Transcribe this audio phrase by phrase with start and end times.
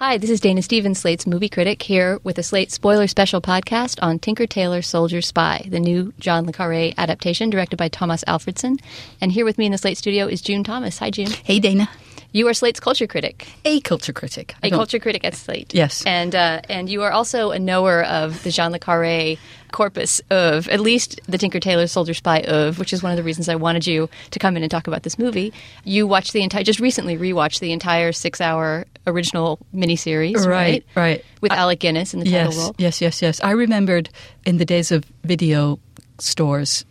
[0.00, 3.98] Hi, this is Dana Stevens, Slate's movie critic, here with a Slate spoiler special podcast
[4.00, 8.80] on Tinker Tailor Soldier Spy, the new John Le Carre adaptation directed by Tomas Alfredson.
[9.20, 10.98] And here with me in the Slate studio is June Thomas.
[10.98, 11.32] Hi, June.
[11.42, 11.90] Hey, Dana.
[12.32, 13.48] You are Slate's culture critic.
[13.64, 14.54] A culture critic.
[14.62, 15.74] A culture critic at Slate.
[15.74, 16.04] Yes.
[16.04, 19.36] And uh, and you are also a knower of the Jean Le Carre
[19.72, 23.22] corpus of at least the Tinker Tailor Soldier Spy of, which is one of the
[23.22, 25.52] reasons I wanted you to come in and talk about this movie.
[25.84, 30.46] You watched the entire, just recently rewatched the entire six-hour original miniseries, right?
[30.46, 31.24] Right, right.
[31.40, 32.74] With Alec Guinness in the yes, title role.
[32.78, 33.40] Yes, yes, yes.
[33.42, 34.10] I remembered
[34.44, 35.78] in the days of video
[36.18, 36.84] stores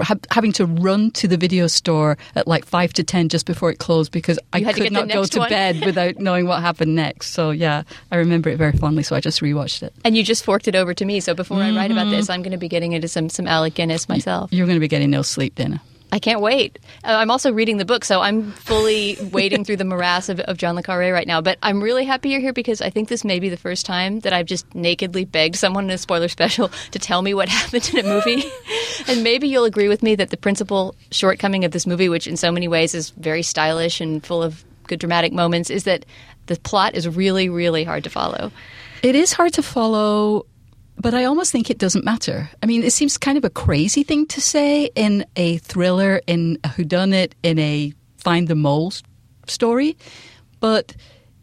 [0.00, 3.70] ha- having to run to the video store at like five to ten just before
[3.70, 5.48] it closed because I You to could not go to one.
[5.50, 7.30] bed without knowing what happened next.
[7.30, 9.02] So yeah, I remember it very fondly.
[9.02, 9.92] So I just rewatched it.
[10.04, 11.20] And you just forked it over to me.
[11.20, 12.16] So before I write about Mm-hmm.
[12.16, 14.52] this, I'm going to be getting into some some Alec Guinness myself.
[14.52, 15.80] You're going to be getting no sleep, Dana.
[16.12, 16.78] I can't wait.
[17.04, 20.58] Uh, I'm also reading the book, so I'm fully wading through the morass of, of
[20.58, 21.40] John Le Carre right now.
[21.40, 24.20] But I'm really happy you're here because I think this may be the first time
[24.20, 27.90] that I've just nakedly begged someone in a spoiler special to tell me what happened
[27.94, 28.44] in a movie.
[29.08, 32.36] and maybe you'll agree with me that the principal shortcoming of this movie, which in
[32.36, 36.04] so many ways is very stylish and full of good dramatic moments, is that
[36.46, 38.52] the plot is really, really hard to follow.
[39.02, 40.44] It is hard to follow,
[40.96, 42.50] but I almost think it doesn't matter.
[42.62, 46.58] I mean, it seems kind of a crazy thing to say in a thriller, in
[46.64, 48.92] a whodunit, in a find the mole
[49.46, 49.96] story,
[50.60, 50.94] but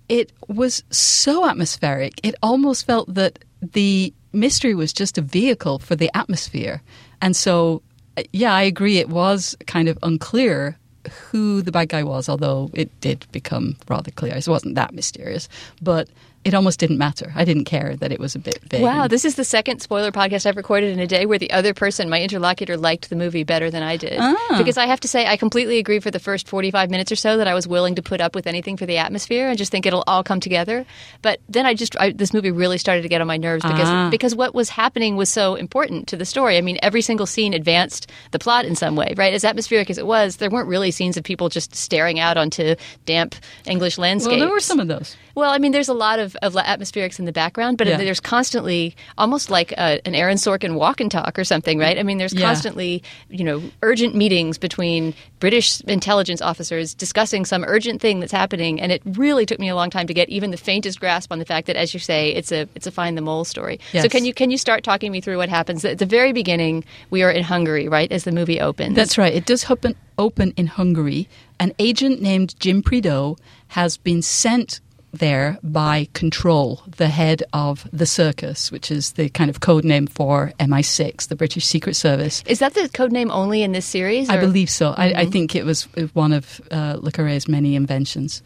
[0.08, 2.14] it was so atmospheric.
[2.24, 6.82] It almost felt that the mystery was just a vehicle for the atmosphere.
[7.22, 7.82] And so,
[8.18, 10.78] uh, yeah, I agree, it was kind of unclear
[11.10, 14.36] who the bad guy was, although it did become rather clear.
[14.36, 15.50] It wasn't that mysterious,
[15.82, 16.10] but
[16.46, 17.32] it almost didn't matter.
[17.36, 18.82] I didn't care that it was a bit vague.
[18.82, 21.74] Wow, this is the second spoiler podcast I've recorded in a day where the other
[21.74, 24.18] person, my interlocutor, liked the movie better than I did.
[24.20, 24.56] Ah.
[24.58, 27.38] Because I have to say, I completely agree for the first 45 minutes or so
[27.38, 29.86] that I was willing to put up with anything for the atmosphere and just think
[29.86, 30.86] it'll all come together.
[31.22, 33.90] But then I just, I, this movie really started to get on my nerves because,
[33.90, 34.10] Ah.
[34.10, 36.58] because what was happening was so important to the story.
[36.58, 39.34] I mean, every single scene advanced the plot in some way, right?
[39.34, 42.76] As atmospheric as it was, there weren't really scenes of people just staring out onto
[43.06, 43.36] damp
[43.66, 44.32] English landscapes.
[44.32, 45.18] well, there were some of those.
[45.36, 47.98] Well, I mean, there's a lot of, of atmospherics in the background, but Yeah.
[47.98, 51.98] there's constantly almost like a, an Aaron Sorkin walk and talk or something, right?
[51.98, 52.46] I mean, there's Yeah.
[52.46, 58.80] constantly, you know, urgent meetings between British intelligence officers discussing some urgent thing that's happening,
[58.82, 61.40] and it really took me a long time to get even the faintest grasp on
[61.40, 63.80] the fact that, as you say, it's a it's a find the mole story.
[63.94, 66.84] So can you can you start talking me through what happens at the very beginning?
[67.10, 68.96] We are in Hungary, right, as the movie opens.
[68.96, 69.34] That's right.
[69.34, 71.28] It does happen, open in Hungary.
[71.60, 73.38] An agent named Jim Prideaux
[73.70, 74.80] has been sent
[75.12, 80.08] there by Control, the head of the circus, which is the kind of code name
[80.08, 82.44] for MI6, the British Secret Service.
[82.46, 84.30] Is that the code name only in this series?
[84.30, 84.94] I believe so.
[84.98, 85.32] I, I mm-hmm.
[85.32, 88.42] think it was uh, one of uh, Le Carre's many inventions.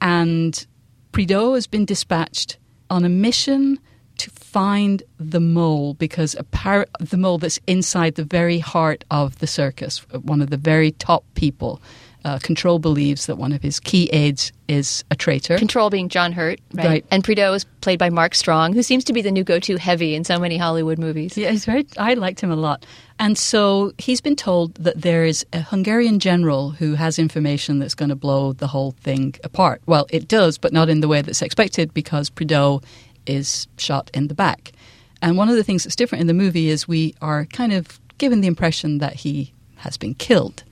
[0.00, 0.66] And
[1.12, 2.58] Prideaux has been dispatched
[2.90, 3.78] on a mission
[4.18, 9.46] to find the mole because appar- the mole that's inside the very heart of the
[9.46, 11.80] circus, uh, one of the very top people.
[12.26, 15.56] Uh, Control believes that one of his key aides is a traitor.
[15.56, 16.86] Control being John Hurt, right?
[16.86, 17.04] Right.
[17.12, 20.16] And Prideaux is played by Mark Strong, who seems to be the new go-to heavy
[20.16, 21.38] in so many Hollywood movies.
[21.38, 21.86] Yeah, he's very.
[21.96, 22.84] I liked him a lot,
[23.20, 27.94] and so he's been told that there is a Hungarian general who has information that's
[27.94, 29.80] going to blow the whole thing apart.
[29.86, 32.82] Well, it does, but not in the way that's expected because Prideaux
[33.26, 34.72] is shot in the back.
[35.22, 38.00] And one of the things that's different in the movie is we are kind of
[38.18, 40.64] given the impression that he has been killed.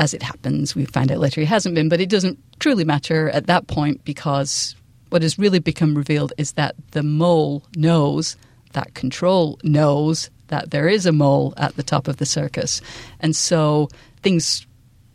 [0.00, 3.28] As it happens, we find out later he hasn't been, but it doesn't truly matter
[3.28, 4.74] at that point because
[5.10, 8.36] what has really become revealed is that the mole knows
[8.72, 12.80] that control knows that there is a mole at the top of the circus.
[13.20, 13.88] And so
[14.22, 14.66] things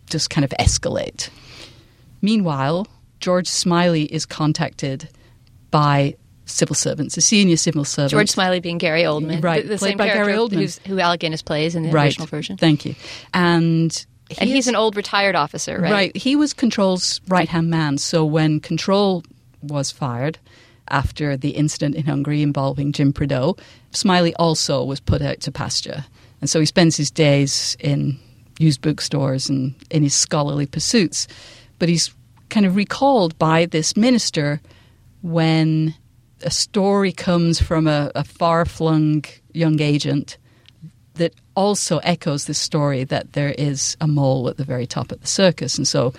[0.08, 1.30] just kind of escalate.
[2.22, 2.88] Meanwhile,
[3.20, 5.10] George Smiley is contacted
[5.72, 6.16] by
[6.46, 8.12] civil servants, a senior civil servant.
[8.12, 10.86] George Smiley being Gary Oldman, Right, the, the played same by Gary Oldman.
[10.86, 12.06] who Alec Guinness plays in the right.
[12.06, 12.56] original version.
[12.58, 12.94] Thank you.
[13.34, 15.92] And he and he's is- an old retired officer, right?
[15.92, 16.18] Right.
[16.18, 17.98] He was Control's right hand man.
[17.98, 19.24] So when Control
[19.62, 20.38] was fired
[20.90, 23.56] after the incident in Hungary involving Jim Prideaux,
[23.92, 26.06] Smiley also was put out to pasture.
[26.42, 28.20] And so he spends his days in
[28.60, 31.28] used bookstores and in his scholarly pursuits.
[31.80, 32.14] But he's
[32.50, 34.62] kind of recalled by this minister
[35.22, 35.94] when
[36.44, 40.38] a story comes from a, a far flung young agent
[41.16, 45.22] that also echoes this story that there is a mole at the very top of
[45.22, 45.78] the circus.
[45.78, 46.14] And so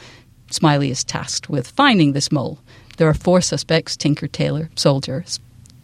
[0.50, 2.58] Smiley is tasked with finding this mole.
[2.96, 5.24] There are four suspects Tinker, Tailor, Soldier,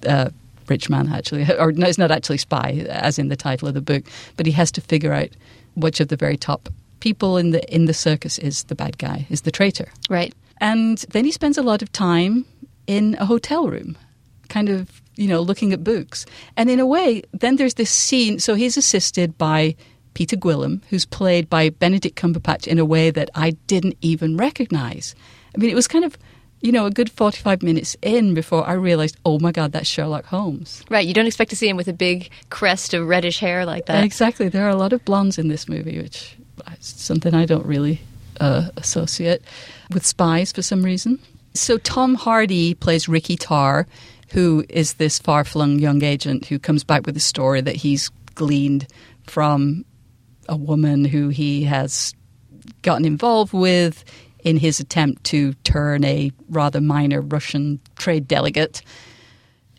[0.08, 0.30] uh,
[0.68, 1.46] rich man, actually.
[1.58, 4.04] Or no, it's not actually spy, as in the title of the book,
[4.36, 5.28] but he has to figure out
[5.74, 6.68] which of the very top
[7.00, 9.88] people in the, in the circus is the bad guy, is the traitor.
[10.08, 10.34] Right.
[10.58, 12.46] And then he spends a lot of time
[12.86, 13.98] in a hotel room,
[14.48, 16.26] kind of, you know, looking at books.
[16.56, 18.38] And in a way, then there's this scene.
[18.38, 19.76] So he's assisted by
[20.14, 25.14] Peter Guillam, who's played by Benedict Cumberbatch in a way that I didn't even recognize.
[25.54, 26.16] I mean, it was kind of
[26.62, 30.24] you know, a good 45 minutes in before I realized, oh my God, that's Sherlock
[30.24, 30.84] Holmes.
[30.88, 31.06] Right.
[31.06, 34.04] You don't expect to see him with a big crest of reddish hair like that.
[34.04, 34.48] Exactly.
[34.48, 36.36] There are a lot of blondes in this movie, which
[36.78, 38.00] is something I don't really
[38.40, 39.42] uh, associate
[39.90, 41.18] with spies for some reason.
[41.52, 43.88] So Tom Hardy plays Ricky Tarr,
[44.32, 48.08] who is this far flung young agent who comes back with a story that he's
[48.34, 48.86] gleaned
[49.26, 49.84] from
[50.48, 52.14] a woman who he has
[52.80, 54.04] gotten involved with
[54.42, 58.82] in his attempt to turn a rather minor Russian trade delegate.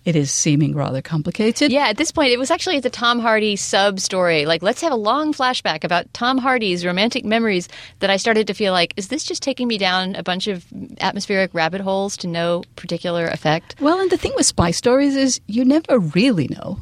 [0.05, 1.71] It is seeming rather complicated.
[1.71, 4.45] Yeah, at this point, it was actually the Tom Hardy sub story.
[4.45, 7.69] Like, let's have a long flashback about Tom Hardy's romantic memories
[7.99, 10.65] that I started to feel like, is this just taking me down a bunch of
[10.99, 13.75] atmospheric rabbit holes to no particular effect?
[13.79, 16.79] Well, and the thing with spy stories is you never really know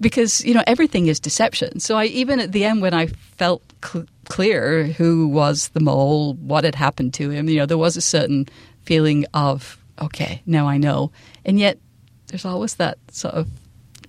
[0.00, 1.78] because, you know, everything is deception.
[1.78, 6.34] So I, even at the end, when I felt cl- clear who was the mole,
[6.34, 7.48] what had happened to him.
[7.48, 8.48] You know, there was a certain
[8.82, 11.12] feeling of, okay, now I know.
[11.44, 11.78] And yet
[12.28, 13.48] there's always that sort of,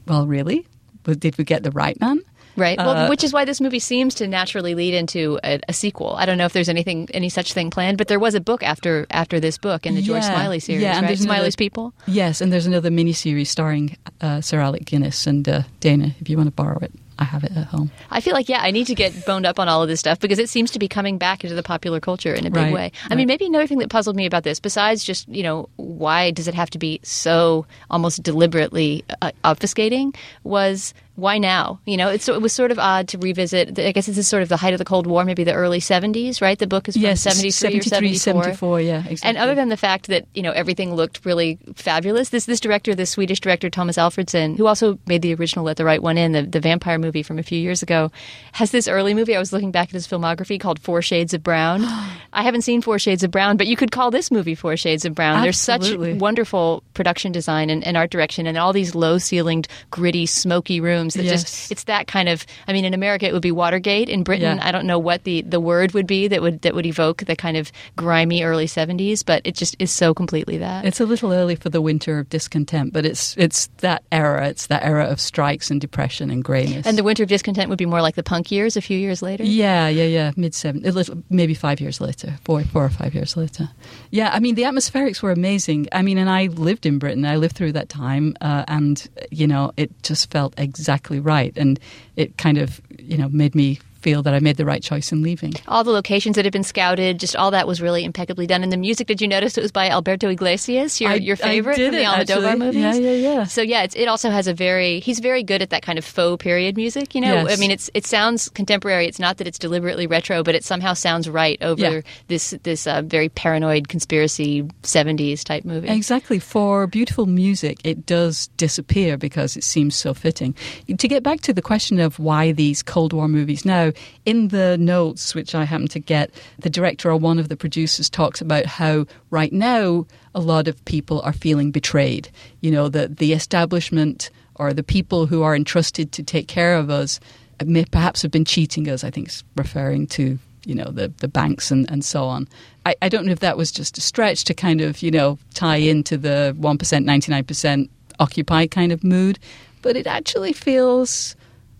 [0.08, 0.66] well, really?
[1.04, 2.22] Did we get the right man?
[2.58, 2.78] Right.
[2.78, 6.16] Well, uh, which is why this movie seems to naturally lead into a, a, sequel.
[6.16, 8.64] I don't know if there's anything, any such thing planned, but there was a book
[8.64, 10.82] after after this book in the George Smiley series.
[10.82, 11.08] Yeah, and right?
[11.08, 11.94] there's Smiley's another, People.
[12.08, 16.16] Yes, and there's another miniseries starring uh, Sir Alec Guinness and uh, Dana.
[16.20, 16.92] If you want to borrow it.
[17.20, 17.92] I have it at home.
[18.12, 20.20] I feel like yeah, I need to get boned up on all of this stuff
[20.20, 22.74] because it seems to be coming back into the popular culture in a big right,
[22.74, 22.92] way.
[23.06, 23.18] I right.
[23.18, 26.48] mean, maybe another thing that puzzled me about this, besides just you know why does
[26.48, 31.80] it have to be so almost deliberately uh, obfuscating, was why now?
[31.86, 33.80] You know, it was sort of odd to revisit.
[33.80, 35.80] I guess this is sort of the height of the Cold War, maybe the early
[35.80, 36.60] 70s, right?
[36.60, 38.44] The book is from yes, 73, 73 or 74.
[38.44, 39.28] 74 yeah, exactly.
[39.28, 42.94] And other than the fact that, you know, everything looked really fabulous, this this director,
[42.94, 46.34] this Swedish director, Tomas Alfredson, who also made the original Let the Right One In,
[46.34, 48.12] the, the vampire movie from a few years ago,
[48.52, 49.36] has this early movie.
[49.36, 51.84] I was looking back at his filmography called Four Shades of Brown.
[52.34, 55.04] I haven't seen Four Shades of Brown, but you could call this movie Four Shades
[55.04, 55.48] of Brown.
[55.48, 55.98] Absolutely.
[55.98, 60.28] There's such wonderful production design and, and art direction and all these low ceilinged, gritty,
[60.28, 61.44] smoky rooms that yes.
[61.44, 62.46] just, it's that kind of.
[62.68, 64.10] I mean, in America it would be Watergate.
[64.10, 64.68] In Britain, yeah.
[64.68, 67.36] I don't know what the, the word would be that would that would evoke the
[67.36, 70.86] kind of grimy early seventies, but it just is so completely that.
[70.86, 74.48] It's a little early for the winter of discontent, but it's it's that era.
[74.48, 76.86] It's that era of strikes and depression and grayness.
[76.86, 79.22] And the winter of discontent would be more like the punk years, a few years
[79.22, 79.44] later.
[79.44, 83.70] Yeah, yeah, yeah, mid seventies, maybe five years later, four four or five years later.
[84.12, 85.88] Yeah, I mean the atmospherics were amazing.
[85.92, 87.26] I mean, and I lived in Britain.
[87.26, 90.54] I lived through that time, uh, and you know, it just felt
[90.98, 91.54] exactly right.
[91.56, 91.80] And
[92.16, 95.22] it kind of you know made me feel that I made the right choice in
[95.22, 95.52] leaving.
[95.68, 98.64] All the locations that had been scouted, just all that was really impeccably done.
[98.64, 101.76] And the music, did you notice it was by Alberto Iglesias, your, I, your favorite
[101.76, 102.56] from the Almodovar actually.
[102.56, 102.82] movies?
[102.82, 103.44] Yeah, yeah, yeah.
[103.44, 106.42] So yeah, it also has a very he's very good at that kind of faux
[106.42, 107.16] period music.
[107.16, 107.58] You know, yes.
[107.58, 109.08] I mean, it's it sounds contemporary.
[109.08, 112.02] It's not that it's deliberately retro, but it somehow sounds right over yeah.
[112.30, 115.90] this this uh, very paranoid conspiracy '70s type movie.
[115.90, 116.40] Exactly.
[116.40, 120.56] For beautiful music, it does disappear because it seems so fitting.
[120.98, 123.92] To get back to the question of why these Cold War movies now,
[124.26, 128.10] in the notes, which I happen to get, the director or one of the producers
[128.10, 130.06] talks about how right now
[130.36, 132.30] a lot of people are feeling betrayed.
[132.62, 136.90] You know, that the establishment or the people who are entrusted to take care of
[136.90, 137.20] us
[137.66, 139.04] may perhaps have been cheating us.
[139.04, 142.48] I think it's referring to you know the the banks and, and so on.
[142.86, 145.40] I, I don't know if that was just a stretch to kind of you know
[145.54, 147.90] tie into the one percent, ninety nine percent
[148.20, 149.40] occupy kind of mood,
[149.82, 151.36] but it actually feels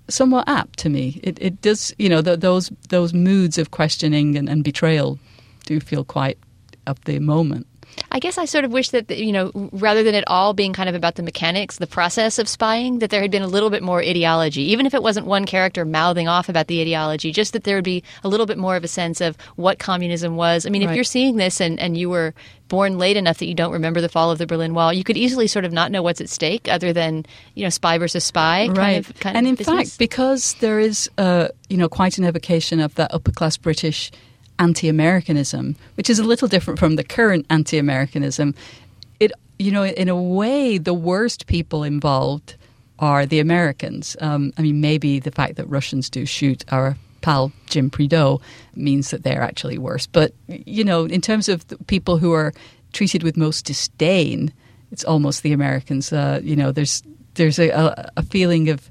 [0.10, 1.20] somewhat apt to me.
[1.24, 5.20] It, it does, you know, those those moods of questioning and, and betrayal
[5.66, 6.38] do feel quite
[6.86, 7.68] of the moment.
[8.12, 10.88] I guess I sort of wish that, you know, rather than it all being kind
[10.90, 13.84] of about the mechanics, the process of spying, that there had been a little bit
[13.84, 14.62] more ideology.
[14.72, 17.84] Even if it wasn't one character mouthing off about the ideology, just that there would
[17.84, 20.66] be a little bit more of a sense of what communism was.
[20.66, 22.34] I mean, if you're seeing this and, and you were
[22.68, 25.18] born late enough that you don't remember the fall of the Berlin Wall, you could
[25.18, 28.68] easily sort of not know what's at stake other than, you know, spy versus spy
[28.68, 28.76] right.
[28.76, 29.90] kind of kind And in business.
[29.90, 34.12] fact, because there is, uh, you know, quite an evocation of that upper class British
[34.60, 38.56] anti Americanism, which is a little different from the current anti Americanism.
[39.20, 42.56] It, you know, in a way, the worst people involved
[43.00, 44.18] are the Americans.
[44.22, 48.42] Um, I mean, maybe the fact that Russians do shoot our pal Jim Prideaux
[48.76, 50.08] means that they're actually worse.
[50.08, 52.54] But, you know, in terms of people who are
[52.94, 54.54] treated with most disdain,
[54.92, 56.14] it's almost the Americans.
[56.14, 57.04] Uh, you know, there's
[57.36, 58.90] there's a, a feeling of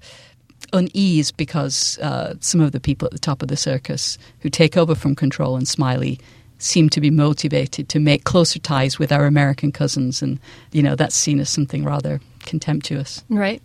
[0.73, 4.77] unease because uh, some of the people at the top of the circus who take
[4.77, 6.19] over from Control and Smiley
[6.59, 10.39] seem to be motivated to make closer ties with our American cousins, and
[10.73, 13.25] you know that's seen as something rather contemptuous.
[13.29, 13.63] Right.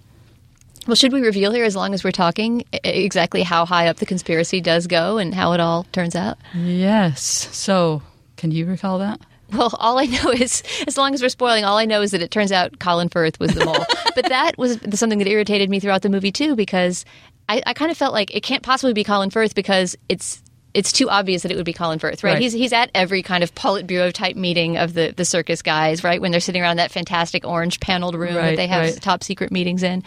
[0.88, 4.06] Well, should we reveal here, as long as we're talking, exactly how high up the
[4.06, 6.40] conspiracy does go and how it all turns out?
[6.56, 7.22] Yes.
[7.56, 8.02] So,
[8.36, 9.22] can you recall that?
[9.54, 12.22] Well, all I know is, as long as we're spoiling, all I know is that
[12.22, 13.86] it turns out Colin Firth was the mole.
[14.16, 17.06] but that was something that irritated me throughout the movie too, because
[17.50, 20.42] I, I kind of felt like it can't possibly be Colin Firth because it's
[20.74, 22.34] it's too obvious that it would be Colin Firth, right?
[22.34, 22.42] Right.
[22.42, 26.22] He's he's at every kind of Politburo type meeting of the the circus guys, right?
[26.22, 29.02] When they're sitting around that fantastic orange paneled room that they have right.
[29.02, 30.04] top secret meetings in,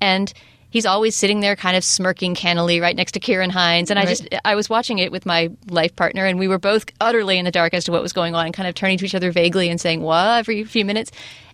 [0.00, 0.32] and.
[0.74, 3.90] He's always sitting there, kind of smirking cannily, right next to Ciaran Hinds.
[3.92, 6.86] And I just, I was watching it with my life partner, and we were both
[7.00, 9.04] utterly in the dark as to what was going on, and kind of turning to
[9.04, 11.12] each other vaguely and saying, "What?" every few minutes.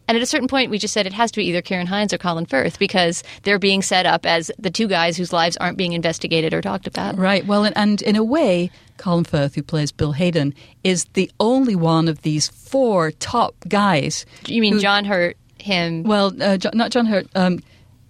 [0.08, 2.14] And at a certain point, we just said it has to be either Ciaran Hinds
[2.14, 5.76] or Colin Firth because they're being set up as the two guys whose lives aren't
[5.76, 7.18] being investigated or talked about.
[7.18, 7.46] Right.
[7.46, 11.76] Well, and, and in a way, Colin Firth, who plays Bill Haydon, is the only
[11.76, 14.24] one of these four top guys.
[14.46, 16.04] You mean who- John Hurt, him?
[16.04, 17.26] Well, uh, Jo- not John Hurt.
[17.34, 17.60] Um,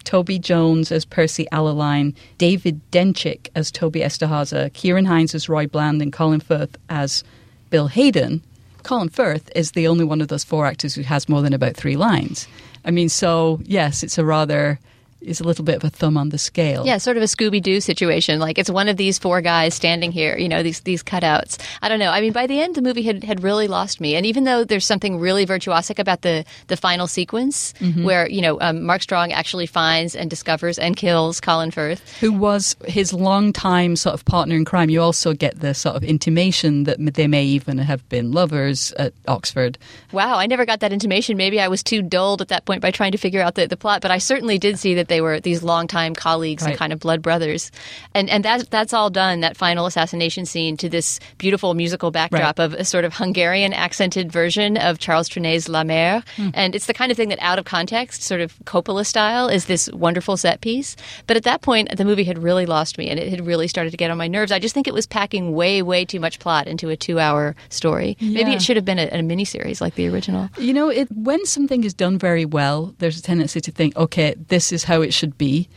[0.04, 6.02] Toby Jones as Percy Alleline, David Dencik as Toby Esterhaza, Ciaran Hinds as Roy Bland,
[6.02, 7.22] and Colin Firth as
[7.70, 8.42] Bill Haydon.
[8.82, 11.76] Colin Firth is the only one of those four actors who has more than about
[11.76, 12.48] three lines.
[12.84, 14.78] I mean, so yes, it's a rather,
[15.20, 16.86] it's a little bit of a thumb on the scale.
[16.86, 18.38] Yeah, sort of a Scooby Doo situation.
[18.40, 21.58] Like it's one of these four guys standing here, you know, these these cutouts.
[21.82, 22.10] I don't know.
[22.10, 24.14] I mean, by the end, the movie had, had really lost me.
[24.14, 28.60] And even though there's something really virtuosic about the the final sequence, where you know
[28.60, 32.18] um, Mark Strong actually finds and discovers and kills Colin Firth.
[32.20, 34.90] who was his long-time sort of partner in crime.
[34.90, 39.12] You also get the sort of intimation that they may even have been lovers at
[39.28, 39.78] Oxford.
[40.12, 41.36] Wow, I never got that intimation.
[41.36, 43.76] Maybe I was too dulled at that point by trying to figure out the, the
[43.76, 46.98] plot, but I certainly did see that they were these longtime colleagues and kind of
[47.00, 47.70] blood brothers.
[48.14, 52.58] And and that that's all done, that final assassination scene to this beautiful musical backdrop
[52.58, 52.64] Right.
[52.64, 56.22] of a sort of Hungarian accented version of Charles Trenet's La Mer.
[56.36, 56.48] Hmm.
[56.54, 59.66] And it's the kind of thing that out of context, sort of Coppola style, is
[59.66, 60.96] this wonderful set piece.
[61.26, 63.90] But at that point the movie had really lost me and it had really started
[63.90, 64.52] to get on my nerves.
[64.52, 67.54] I just think it was packing way, way too much plot into a two hour
[67.68, 68.16] story.
[68.20, 70.48] Maybe it should have been a, a miniseries like the original.
[70.58, 74.34] You know, it, when something is done very well, there's a tendency to think, okay,
[74.48, 75.68] this is how it should be.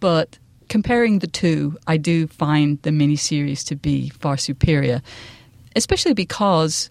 [0.00, 5.02] But comparing the two, I do find the miniseries to be far superior,
[5.74, 6.90] especially because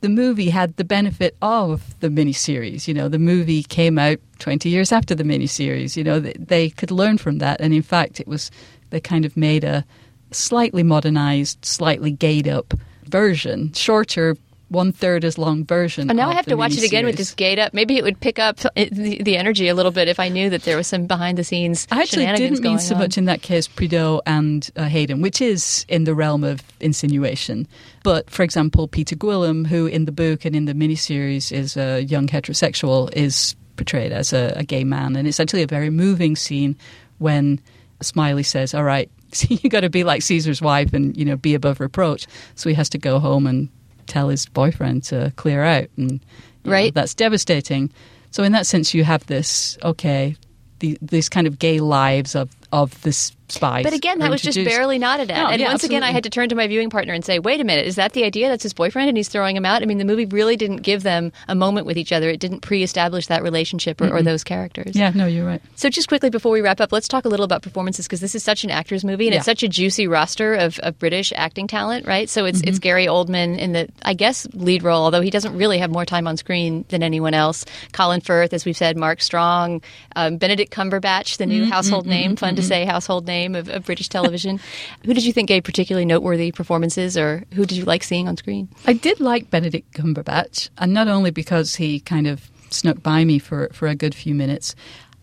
[0.00, 2.86] the movie had the benefit of the miniseries.
[2.86, 5.96] You know, the movie came out 20 years after the miniseries.
[5.96, 7.60] You know, they, they could learn from that.
[7.60, 8.50] And in fact, it was,
[8.90, 9.84] they kind of made a
[10.30, 12.74] slightly modernized, slightly gayed up
[13.04, 14.36] version, shorter,
[14.74, 16.10] one third as long version.
[16.10, 17.72] And now of I have to watch it again with this gate up.
[17.72, 20.64] Maybe it would pick up the, the energy a little bit if I knew that
[20.64, 21.86] there was some behind the scenes.
[21.90, 23.00] I actually didn't mean so on.
[23.00, 27.66] much in that case Prideaux and uh, Haydon, which is in the realm of insinuation.
[28.02, 32.02] But for example, Peter Guillam, who in the book and in the miniseries is a
[32.02, 36.36] young heterosexual, is portrayed as a, a gay man, and it's actually a very moving
[36.36, 36.76] scene
[37.18, 37.60] when
[38.02, 39.10] Smiley says, "All right,
[39.48, 42.74] you got to be like Caesar's wife and you know be above reproach." So he
[42.74, 43.68] has to go home and
[44.06, 46.20] tell his boyfriend to clear out, and you
[46.64, 46.94] know, Right.
[46.94, 47.90] that's devastating.
[48.30, 50.36] So in that sense, you have this okay,
[50.80, 53.82] the, these kind of gay lives of of this spies.
[53.84, 55.36] But again, that was just barely nodded at.
[55.36, 57.38] No, and yeah, once again, I had to turn to my viewing partner and say,
[57.38, 58.48] wait a minute, is that the idea?
[58.48, 59.82] That's his boyfriend and he's throwing him out?
[59.82, 62.28] I mean, the movie really didn't give them a moment with each other.
[62.30, 64.96] It didn't pre establish that relationship or, or those characters.
[64.96, 65.60] Yeah, no, you're right.
[65.76, 68.34] So, just quickly before we wrap up, let's talk a little about performances because this
[68.34, 71.66] is such an actors movie and it's such a juicy roster of, of British acting
[71.66, 72.28] talent, right?
[72.30, 72.68] So it's Mm-hmm.
[72.68, 76.04] it's Gary Oldman in the I guess lead role, although he doesn't really have more
[76.06, 77.64] time on screen than anyone else.
[77.92, 79.82] Colin Firth, as we've said, Mark Strong,
[80.16, 83.84] um, Benedict Cumberbatch, the Mm-hmm, new household name, fun to say household name of, of
[83.84, 84.60] British television.
[85.04, 88.36] who did you think gave particularly noteworthy performances, or who did you like seeing on
[88.36, 88.68] screen?
[88.86, 93.38] I did like Benedict Cumberbatch, and not only because he kind of snuck by me
[93.38, 94.74] for for a good few minutes,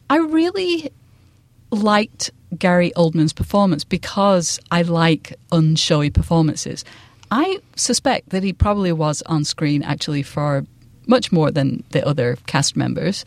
[0.10, 0.91] I really
[1.72, 6.84] liked Gary Oldman's performance because I like unshowy performances.
[7.32, 10.65] I suspect that he probably was on screen actually for
[11.08, 13.24] much more than the other cast members,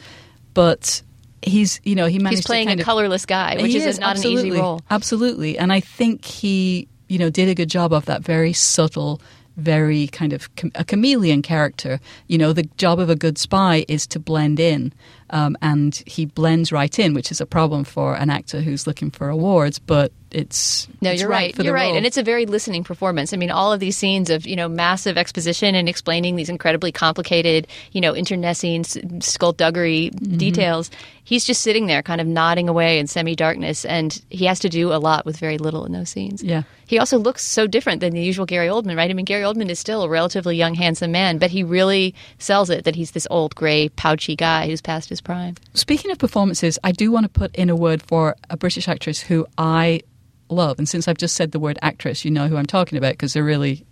[0.53, 1.03] but
[1.47, 4.17] he's you know he managed He's playing a of, colorless guy, which he is, not
[4.17, 4.81] an easy role.
[4.91, 9.21] Absolutely, and I think he, you know, did a good job of that very subtle,
[9.57, 12.01] very kind of a chameleon character.
[12.27, 14.93] You know, the job of a good spy is to blend in,
[15.31, 19.11] um, and he blends right in, which is a problem for an actor who's looking
[19.11, 19.79] for awards.
[19.79, 21.55] But it's no, it's you're right.
[21.55, 21.97] for you're right, role.
[21.97, 23.33] and it's a very listening performance.
[23.33, 26.93] I mean, all of these scenes of you know massive exposition and explaining these incredibly
[26.93, 30.37] complicated, you know, internecine skullduggery Mm-hmm.
[30.39, 30.91] details.
[31.25, 34.93] He's just sitting there, kind of nodding away in semi-darkness, and he has to do
[34.93, 36.43] a lot with very little in those scenes.
[36.43, 36.65] Yeah.
[36.87, 39.11] He also looks so different than the usual Gary Oldman, right?
[39.11, 42.69] I mean, Gary Oldman is still a relatively young, handsome man, but he really sells
[42.69, 45.55] it that he's this old, gray, pouchy guy who's past his prime.
[45.73, 49.21] Speaking of performances, I do want to put in a word for a British actress
[49.21, 50.03] who I
[50.49, 50.79] love.
[50.79, 53.33] And since I've just said the word actress, you know who I'm talking about because
[53.33, 53.85] there really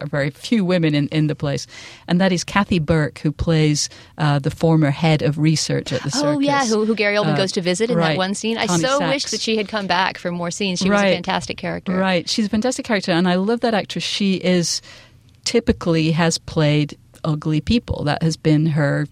[0.00, 1.66] are very few women in, in the place.
[2.06, 3.88] And that is Kathy Burke, who plays
[4.18, 6.36] uh, the former head of research at the circus.
[6.36, 8.08] Oh yeah, who, who Gary Oldman Uh, goes to visit in right.
[8.08, 8.58] that one scene.
[8.58, 9.14] I Connie so Sachs.
[9.14, 10.80] wish that she had come back for more scenes.
[10.80, 11.96] She was a fantastic character.
[11.96, 12.28] Right.
[12.28, 14.04] She's a fantastic character, and I love that actress.
[14.04, 14.82] She is
[15.44, 18.04] typically has played ugly people.
[18.04, 19.06] That has been her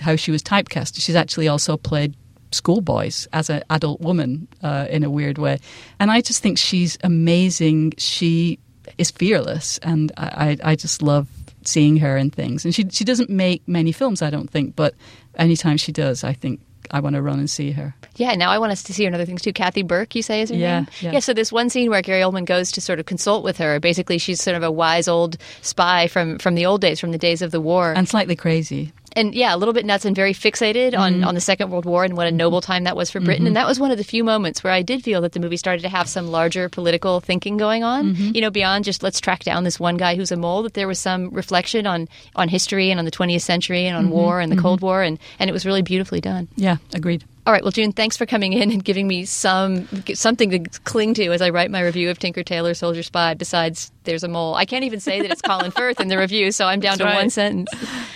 [0.00, 1.00] how she was typecast.
[1.00, 2.14] She's actually also played
[2.52, 5.58] schoolboys as an adult woman uh, in a weird way,
[5.98, 7.94] and I just think she's amazing.
[7.98, 8.58] She
[8.98, 11.28] is fearless, and I, I, I just love
[11.64, 12.64] seeing her in things.
[12.64, 14.94] And she she doesn't make many films, I don't think, but
[15.36, 16.60] anytime she does, I think.
[16.92, 17.94] I want to run and see her.
[18.16, 19.52] Yeah, now I want us to see her in other things too.
[19.52, 20.88] Kathy Burke, you say is her Yeah, name?
[21.12, 21.20] yeah.
[21.20, 23.78] so this one scene where Gary Oldman goes to sort of consult with her.
[23.78, 27.18] Basically, she's sort of a wise old spy from from the old days, from the
[27.18, 27.92] days of the war.
[27.92, 28.92] And slightly crazy.
[29.16, 31.00] And yeah, a little bit nuts and very fixated Mm-hmm.
[31.00, 33.46] on, on the Second World War and what a noble time that was for Britain.
[33.46, 35.56] And that was one of the few moments where I did feel that the movie
[35.56, 38.14] started to have some larger political thinking going on.
[38.14, 38.34] Mm-hmm.
[38.34, 40.62] You know, beyond just let's track down this one guy who's a mole.
[40.62, 44.04] That there was some reflection on on history and on the 20th century and on
[44.04, 44.12] Mm-hmm.
[44.12, 46.48] war and the Cold War, and and it was really beautifully done.
[46.56, 47.24] Yeah, agreed.
[47.46, 51.14] All right, well, June, thanks for coming in and giving me some something to cling
[51.14, 53.34] to as I write my review of Tinker Tailor Soldier Spy.
[53.34, 54.54] Besides, there's a mole.
[54.54, 57.10] I can't even say that it's Colin Firth in the review, so I'm down That's
[57.10, 57.32] to one right.
[57.32, 57.70] sentence.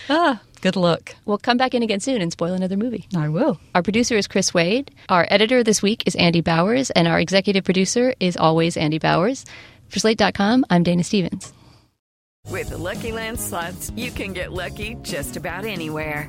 [0.09, 1.15] Ah, good luck.
[1.27, 3.07] Well, come back in again soon and spoil another movie.
[3.15, 3.61] I will.
[3.75, 4.91] Our producer is Chris Wade.
[5.11, 9.45] Our editor this week is Andy Bowers, and our executive producer is always Andy Bowers.
[9.91, 11.53] For Slate.com, I'm Dana Stevens.
[12.51, 16.29] With the Lucky Land slots, you can get lucky just about anywhere.